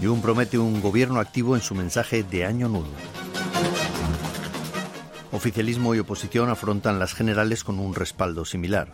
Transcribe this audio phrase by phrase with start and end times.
[0.00, 2.86] Jun promete un gobierno activo en su mensaje de Año Nuevo.
[5.32, 8.92] Oficialismo y oposición afrontan las generales con un respaldo similar.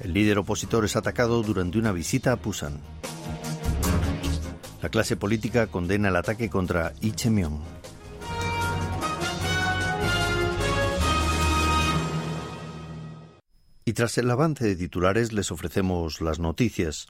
[0.00, 2.80] El líder opositor es atacado durante una visita a Pusan.
[4.82, 7.79] La clase política condena el ataque contra Ichemion.
[13.90, 17.08] Y tras el avance de titulares les ofrecemos las noticias.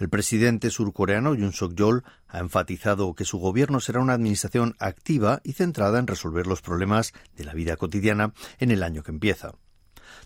[0.00, 5.52] El presidente surcoreano Yoon Suk-yeol ha enfatizado que su gobierno será una administración activa y
[5.52, 9.52] centrada en resolver los problemas de la vida cotidiana en el año que empieza.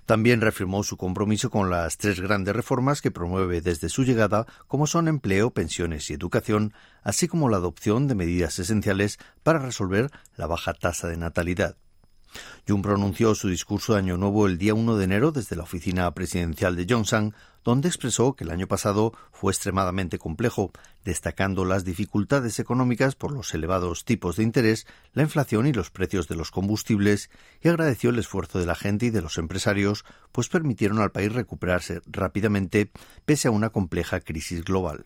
[0.07, 4.87] También reafirmó su compromiso con las tres grandes reformas que promueve desde su llegada, como
[4.87, 10.47] son empleo, pensiones y educación, así como la adopción de medidas esenciales para resolver la
[10.47, 11.77] baja tasa de natalidad.
[12.67, 16.13] Jun pronunció su discurso de Año Nuevo el día 1 de enero desde la oficina
[16.15, 20.73] presidencial de Johnson, donde expresó que el año pasado fue extremadamente complejo,
[21.05, 26.29] destacando las dificultades económicas por los elevados tipos de interés, la inflación y los precios
[26.29, 30.49] de los combustibles, y agradeció el esfuerzo de la gente y de los empresarios, pues
[30.49, 32.91] permitieron al país recuperarse rápidamente
[33.25, 35.05] pese a una compleja crisis global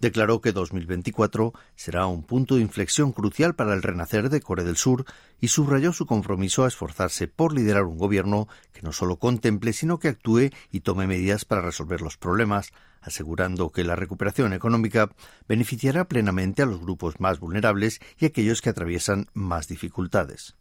[0.00, 4.76] declaró que 2024 será un punto de inflexión crucial para el renacer de Corea del
[4.76, 5.04] Sur
[5.40, 9.98] y subrayó su compromiso a esforzarse por liderar un gobierno que no solo contemple, sino
[9.98, 15.10] que actúe y tome medidas para resolver los problemas, asegurando que la recuperación económica
[15.48, 20.56] beneficiará plenamente a los grupos más vulnerables y aquellos que atraviesan más dificultades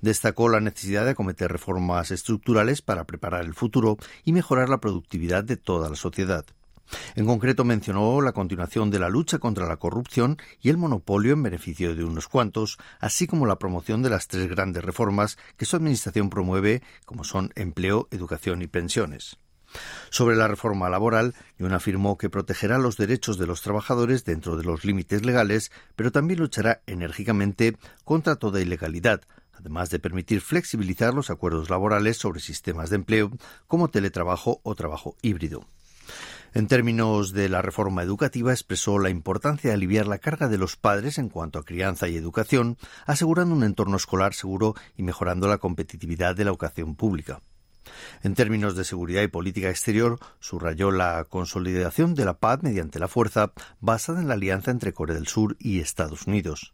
[0.00, 5.44] destacó la necesidad de acometer reformas estructurales para preparar el futuro y mejorar la productividad
[5.44, 6.44] de toda la sociedad.
[7.14, 11.42] En concreto mencionó la continuación de la lucha contra la corrupción y el monopolio en
[11.42, 15.76] beneficio de unos cuantos, así como la promoción de las tres grandes reformas que su
[15.76, 19.38] administración promueve, como son empleo, educación y pensiones.
[20.10, 24.64] Sobre la reforma laboral, Yun afirmó que protegerá los derechos de los trabajadores dentro de
[24.64, 31.30] los límites legales, pero también luchará enérgicamente contra toda ilegalidad, además de permitir flexibilizar los
[31.30, 33.30] acuerdos laborales sobre sistemas de empleo
[33.66, 35.66] como teletrabajo o trabajo híbrido.
[36.56, 40.76] En términos de la reforma educativa, expresó la importancia de aliviar la carga de los
[40.76, 45.58] padres en cuanto a crianza y educación, asegurando un entorno escolar seguro y mejorando la
[45.58, 47.42] competitividad de la educación pública.
[48.22, 53.08] En términos de seguridad y política exterior, subrayó la consolidación de la paz mediante la
[53.08, 56.72] fuerza, basada en la alianza entre Corea del Sur y Estados Unidos.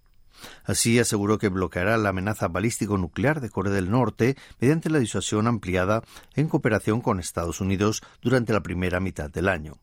[0.65, 6.03] Así aseguró que bloqueará la amenaza balístico-nuclear de Corea del Norte mediante la disuasión ampliada
[6.35, 9.79] en cooperación con Estados Unidos durante la primera mitad del año.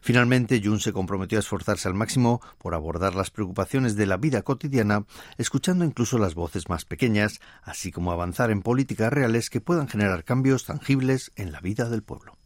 [0.00, 4.42] Finalmente, Jun se comprometió a esforzarse al máximo por abordar las preocupaciones de la vida
[4.42, 5.04] cotidiana,
[5.36, 10.24] escuchando incluso las voces más pequeñas, así como avanzar en políticas reales que puedan generar
[10.24, 12.36] cambios tangibles en la vida del pueblo.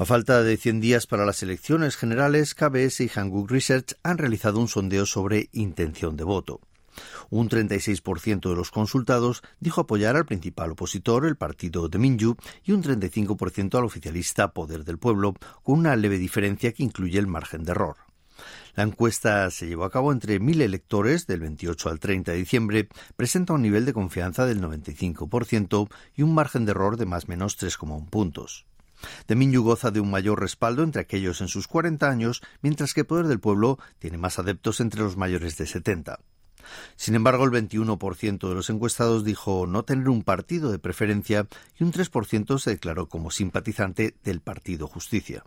[0.00, 4.60] A falta de 100 días para las elecciones generales, KBS y Hanguk Research han realizado
[4.60, 6.60] un sondeo sobre intención de voto.
[7.30, 12.84] Un 36% de los consultados dijo apoyar al principal opositor, el partido de y un
[12.84, 17.72] 35% al oficialista Poder del Pueblo, con una leve diferencia que incluye el margen de
[17.72, 17.96] error.
[18.76, 22.88] La encuesta se llevó a cabo entre mil electores del 28 al 30 de diciembre,
[23.16, 27.26] presenta un nivel de confianza del 95% y un margen de error de más o
[27.26, 28.64] menos 3,1 puntos.
[29.28, 33.26] Minyu goza de un mayor respaldo entre aquellos en sus 40 años, mientras que Poder
[33.26, 36.20] del Pueblo tiene más adeptos entre los mayores de 70.
[36.96, 41.46] Sin embargo, el 21% de los encuestados dijo no tener un partido de preferencia
[41.78, 45.44] y un 3% se declaró como simpatizante del Partido Justicia.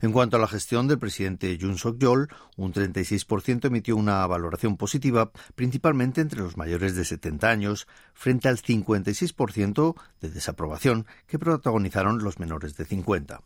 [0.00, 5.30] En cuanto a la gestión del presidente Yoon Suk-yeol, un 36% emitió una valoración positiva,
[5.54, 12.38] principalmente entre los mayores de 70 años, frente al 56% de desaprobación que protagonizaron los
[12.38, 13.40] menores de 50.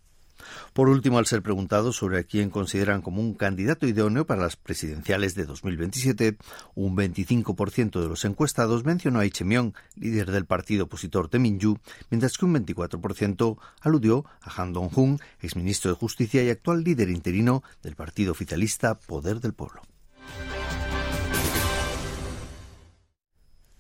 [0.73, 4.57] Por último, al ser preguntado sobre a quién consideran como un candidato idóneo para las
[4.57, 6.37] presidenciales de 2027,
[6.75, 11.79] un 25% de los encuestados mencionó a Ichemion, líder del partido opositor de Minju,
[12.11, 17.63] mientras que un 24% aludió a Han Dong-hun, exministro de Justicia y actual líder interino
[17.83, 19.83] del partido oficialista Poder del Pueblo.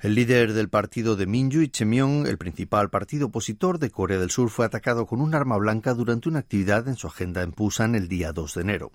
[0.02, 4.49] El líder del partido de Minju, Chemyong, el principal partido opositor de Corea del Sur,
[4.49, 8.08] fue atacado con un arma blanca durante una actividad en su agenda en Busan el
[8.08, 8.93] día 2 de enero.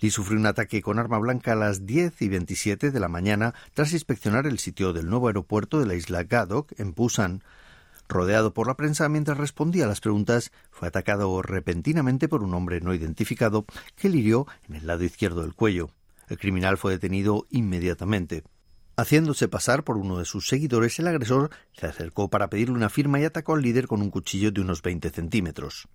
[0.00, 3.54] Lee sufrió un ataque con arma blanca a las 10 y 27 de la mañana
[3.72, 7.42] tras inspeccionar el sitio del nuevo aeropuerto de la isla Gadok en Busan.
[8.06, 12.82] Rodeado por la prensa mientras respondía a las preguntas, fue atacado repentinamente por un hombre
[12.82, 13.64] no identificado
[13.96, 15.88] que le hirió en el lado izquierdo del cuello.
[16.28, 18.44] El criminal fue detenido inmediatamente.
[18.96, 23.18] Haciéndose pasar por uno de sus seguidores, el agresor se acercó para pedirle una firma
[23.18, 25.88] y atacó al líder con un cuchillo de unos 20 centímetros.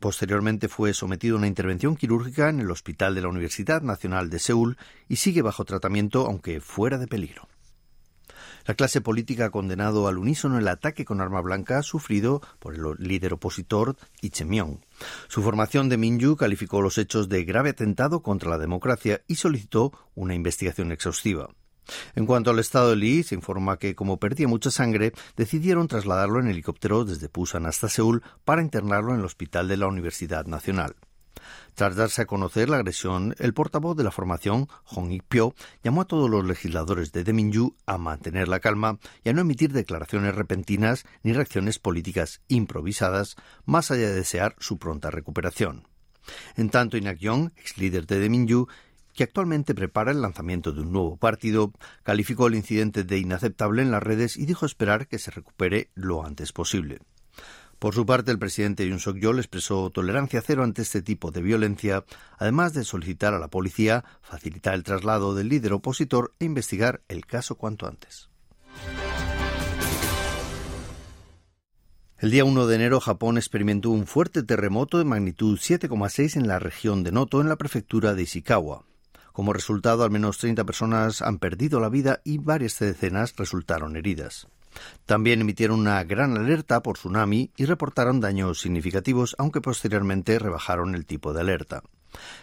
[0.00, 4.38] Posteriormente fue sometido a una intervención quirúrgica en el Hospital de la Universidad Nacional de
[4.38, 7.46] Seúl y sigue bajo tratamiento, aunque fuera de peligro.
[8.66, 12.82] La clase política ha condenado al unísono el ataque con arma blanca sufrido por el
[12.98, 14.80] líder opositor Ichemion.
[15.28, 19.92] Su formación de Minju calificó los hechos de grave atentado contra la democracia y solicitó
[20.14, 21.50] una investigación exhaustiva.
[22.14, 26.40] En cuanto al estado de Lee, se informa que, como perdía mucha sangre, decidieron trasladarlo
[26.40, 30.96] en helicóptero desde Busan hasta Seúl para internarlo en el hospital de la Universidad Nacional.
[31.74, 36.06] Tras darse a conocer la agresión, el portavoz de la formación, Hong Ik-pyo, llamó a
[36.06, 41.04] todos los legisladores de Deminju a mantener la calma y a no emitir declaraciones repentinas
[41.22, 45.88] ni reacciones políticas improvisadas, más allá de desear su pronta recuperación.
[46.56, 48.68] En tanto, Inak Yong, ex líder de Deminju,
[49.14, 51.72] que actualmente prepara el lanzamiento de un nuevo partido,
[52.02, 56.24] calificó el incidente de inaceptable en las redes y dijo esperar que se recupere lo
[56.24, 56.98] antes posible.
[57.78, 62.04] Por su parte, el presidente Yoon Suk-yeol expresó tolerancia cero ante este tipo de violencia,
[62.38, 67.26] además de solicitar a la policía facilitar el traslado del líder opositor e investigar el
[67.26, 68.30] caso cuanto antes.
[72.18, 76.58] El día 1 de enero, Japón experimentó un fuerte terremoto de magnitud 7,6 en la
[76.58, 78.86] región de Noto, en la prefectura de Ishikawa.
[79.34, 84.46] Como resultado, al menos 30 personas han perdido la vida y varias decenas resultaron heridas.
[85.06, 91.04] También emitieron una gran alerta por tsunami y reportaron daños significativos, aunque posteriormente rebajaron el
[91.04, 91.82] tipo de alerta.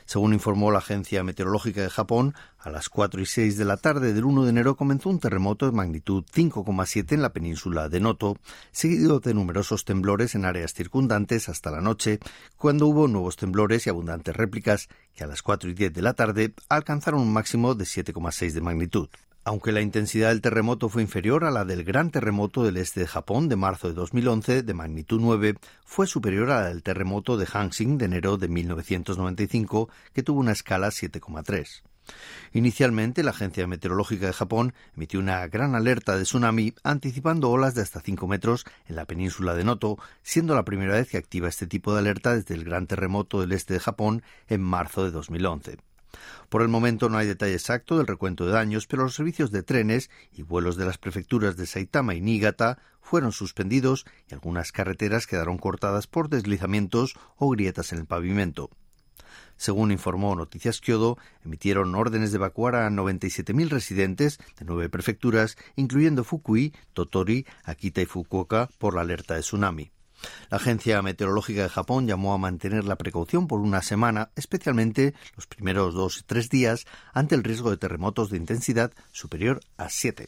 [0.06, 4.14] Según informó la Agencia Meteorológica de Japón, a las 4 y 6 de la tarde
[4.14, 8.38] del 1 de enero comenzó un terremoto de magnitud 5,7 en la península de Noto,
[8.72, 12.20] seguido de numerosos temblores en áreas circundantes hasta la noche,
[12.58, 16.14] cuando hubo nuevos temblores y abundantes réplicas que a las 4 y 10 de la
[16.14, 19.10] tarde alcanzaron un máximo de 7,6 de magnitud.
[19.44, 23.08] Aunque la intensidad del terremoto fue inferior a la del gran terremoto del este de
[23.08, 27.48] Japón de marzo de 2011 de magnitud 9, fue superior a la del terremoto de
[27.52, 31.82] Hansing de enero de 1995 que tuvo una escala 7,3.
[32.54, 37.82] Inicialmente, la Agencia Meteorológica de Japón emitió una gran alerta de tsunami anticipando olas de
[37.82, 41.66] hasta 5 metros en la península de Noto, siendo la primera vez que activa este
[41.66, 45.78] tipo de alerta desde el gran terremoto del este de Japón en marzo de 2011.
[46.50, 49.64] Por el momento no hay detalle exacto del recuento de daños, pero los servicios de
[49.64, 55.28] trenes y vuelos de las prefecturas de Saitama y Niigata fueron suspendidos y algunas carreteras
[55.28, 58.70] quedaron cortadas por deslizamientos o grietas en el pavimento.
[59.58, 66.24] Según informó Noticias Kyodo, emitieron órdenes de evacuar a 97.000 residentes de nueve prefecturas, incluyendo
[66.24, 69.92] Fukui, Totori, Akita y Fukuoka, por la alerta de tsunami.
[70.50, 75.48] La Agencia Meteorológica de Japón llamó a mantener la precaución por una semana, especialmente los
[75.48, 80.28] primeros dos y tres días, ante el riesgo de terremotos de intensidad superior a 7.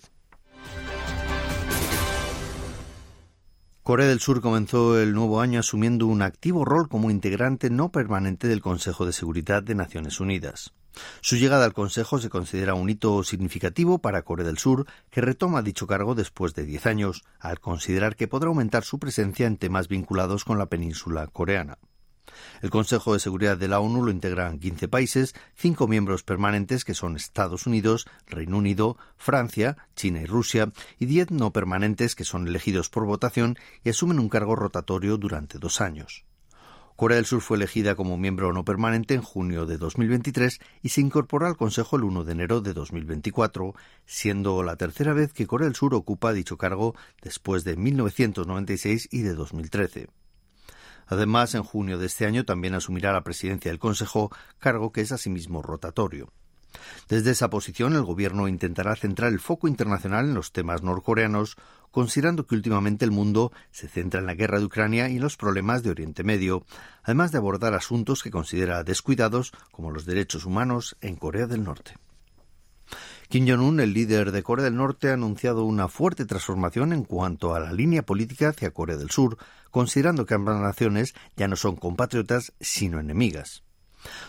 [3.84, 8.48] Corea del Sur comenzó el nuevo año asumiendo un activo rol como integrante no permanente
[8.48, 10.72] del Consejo de Seguridad de Naciones Unidas.
[11.20, 15.62] Su llegada al Consejo se considera un hito significativo para Corea del Sur, que retoma
[15.62, 19.90] dicho cargo después de diez años, al considerar que podrá aumentar su presencia en temas
[19.90, 21.78] vinculados con la península coreana.
[22.62, 26.94] El Consejo de Seguridad de la ONU lo integran 15 países, cinco miembros permanentes que
[26.94, 32.48] son Estados Unidos, Reino Unido, Francia, China y Rusia, y diez no permanentes que son
[32.48, 36.26] elegidos por votación y asumen un cargo rotatorio durante dos años.
[36.96, 41.02] Corea del Sur fue elegida como miembro no permanente en junio de 2023 y se
[41.02, 43.74] incorporó al Consejo el 1 de enero de 2024,
[44.06, 49.22] siendo la tercera vez que Corea del Sur ocupa dicho cargo después de 1996 y
[49.22, 50.08] de 2013.
[51.08, 55.12] Además, en junio de este año también asumirá la presidencia del Consejo, cargo que es
[55.12, 56.32] asimismo rotatorio.
[57.08, 61.58] Desde esa posición, el Gobierno intentará centrar el foco internacional en los temas norcoreanos,
[61.92, 65.38] considerando que últimamente el mundo se centra en la guerra de Ucrania y en los
[65.38, 66.66] problemas de Oriente Medio,
[67.04, 71.94] además de abordar asuntos que considera descuidados, como los derechos humanos en Corea del Norte.
[73.34, 77.56] Kim Jong-un, el líder de Corea del Norte, ha anunciado una fuerte transformación en cuanto
[77.56, 79.40] a la línea política hacia Corea del Sur,
[79.72, 83.64] considerando que ambas naciones ya no son compatriotas, sino enemigas.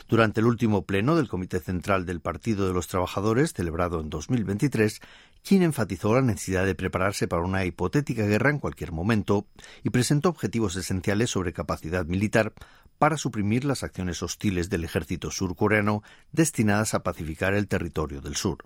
[0.09, 5.03] Durante el último pleno del Comité Central del Partido de los Trabajadores, celebrado en 2023,
[5.43, 9.47] Qin enfatizó la necesidad de prepararse para una hipotética guerra en cualquier momento
[9.83, 12.55] y presentó objetivos esenciales sobre capacidad militar
[12.97, 18.65] para suprimir las acciones hostiles del ejército surcoreano destinadas a pacificar el territorio del sur.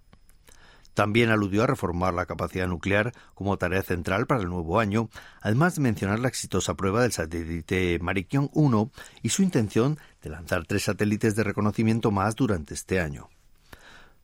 [0.98, 5.76] También aludió a reformar la capacidad nuclear como tarea central para el nuevo año, además
[5.76, 8.90] de mencionar la exitosa prueba del satélite Marikyong 1
[9.22, 13.28] y su intención de lanzar tres satélites de reconocimiento más durante este año.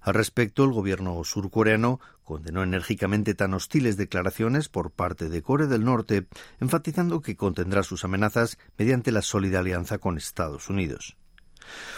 [0.00, 5.84] Al respecto, el gobierno surcoreano condenó enérgicamente tan hostiles declaraciones por parte de Corea del
[5.84, 6.26] Norte,
[6.58, 11.16] enfatizando que contendrá sus amenazas mediante la sólida alianza con Estados Unidos.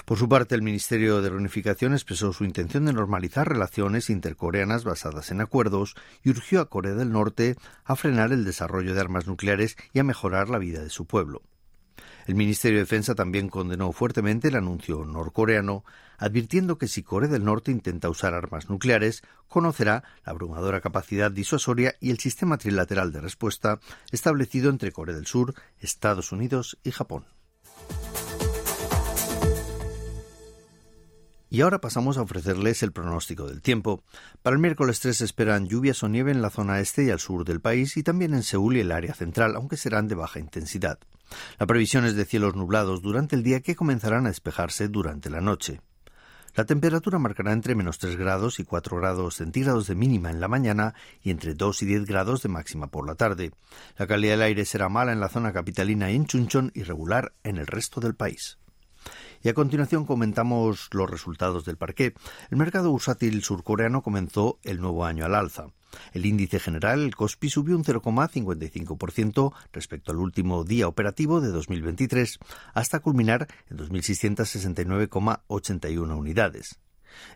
[0.04, 5.30] Por su parte, el Ministerio de Reunificación expresó su intención de normalizar relaciones intercoreanas basadas
[5.30, 9.76] en acuerdos y urgió a Corea del Norte a frenar el desarrollo de armas nucleares
[9.92, 11.42] y a mejorar la vida de su pueblo.
[12.26, 15.84] El Ministerio de Defensa también condenó fuertemente el anuncio norcoreano,
[16.18, 21.94] advirtiendo que si Corea del Norte intenta usar armas nucleares, conocerá la abrumadora capacidad disuasoria
[22.00, 23.78] y el sistema trilateral de respuesta
[24.10, 27.35] establecido entre Corea del Sur, Estados Unidos y Japón.
[31.48, 34.02] Y ahora pasamos a ofrecerles el pronóstico del tiempo.
[34.42, 37.20] Para el miércoles 3 se esperan lluvias o nieve en la zona este y al
[37.20, 40.40] sur del país y también en Seúl y el área central, aunque serán de baja
[40.40, 40.98] intensidad.
[41.58, 45.40] La previsión es de cielos nublados durante el día que comenzarán a despejarse durante la
[45.40, 45.80] noche.
[46.56, 50.48] La temperatura marcará entre menos 3 grados y 4 grados centígrados de mínima en la
[50.48, 53.52] mañana y entre 2 y 10 grados de máxima por la tarde.
[53.98, 57.34] La calidad del aire será mala en la zona capitalina y en Chunchon y regular
[57.44, 58.58] en el resto del país.
[59.42, 62.14] Y a continuación comentamos los resultados del parqué.
[62.50, 65.72] El mercado bursátil surcoreano comenzó el nuevo año al alza.
[66.12, 72.38] El índice general, el Kospi, subió un 0,55% respecto al último día operativo de 2023,
[72.74, 76.78] hasta culminar en 2.669,81 unidades.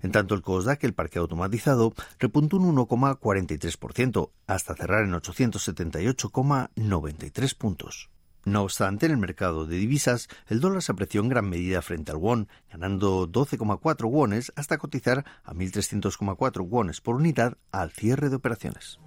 [0.03, 8.11] En tanto, el COSDAC, el parque automatizado, repuntó un 1,43%, hasta cerrar en 878,93 puntos.
[8.45, 12.11] No obstante, en el mercado de divisas, el dólar se apreció en gran medida frente
[12.11, 18.37] al won, ganando 12,4 wones hasta cotizar a 1.300,4 wones por unidad al cierre de
[18.37, 18.99] operaciones.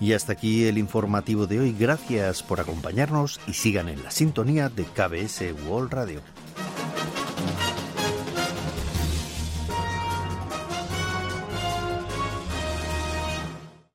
[0.00, 1.76] Y hasta aquí el informativo de hoy.
[1.78, 6.22] Gracias por acompañarnos y sigan en la sintonía de KBS World Radio.